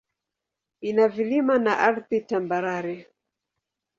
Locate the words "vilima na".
1.07-1.77